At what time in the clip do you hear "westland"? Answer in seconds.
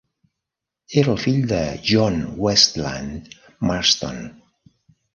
2.47-3.31